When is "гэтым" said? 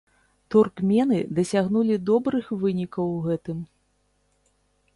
3.29-3.59